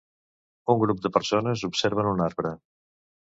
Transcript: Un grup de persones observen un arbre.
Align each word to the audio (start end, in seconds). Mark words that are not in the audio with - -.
Un 0.73 0.79
grup 0.83 1.03
de 1.03 1.11
persones 1.17 1.67
observen 1.69 2.11
un 2.13 2.25
arbre. 2.29 2.55